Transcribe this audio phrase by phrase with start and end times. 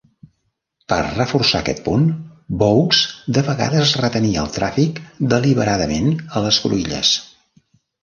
[0.93, 2.07] Per reforçar aquest punt,
[2.63, 3.03] Boaks
[3.37, 5.01] de vegades retenia el tràfic
[5.37, 7.17] deliberadament a les cruïlles.